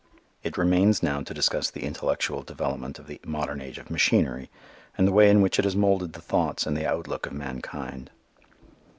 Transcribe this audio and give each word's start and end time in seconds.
It 0.41 0.57
remains 0.57 1.03
now 1.03 1.21
to 1.21 1.31
discuss 1.31 1.69
the 1.69 1.83
intellectual 1.83 2.41
development 2.41 2.97
of 2.97 3.05
the 3.05 3.21
modern 3.23 3.61
age 3.61 3.77
of 3.77 3.91
machinery 3.91 4.49
and 4.97 5.07
the 5.07 5.11
way 5.11 5.29
in 5.29 5.43
which 5.43 5.59
it 5.59 5.63
has 5.63 5.75
moulded 5.75 6.13
the 6.13 6.21
thoughts 6.21 6.65
and 6.65 6.75
the 6.75 6.87
outlook 6.89 7.27
of 7.27 7.33
mankind. 7.33 8.09